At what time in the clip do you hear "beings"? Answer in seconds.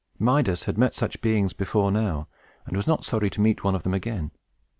1.21-1.53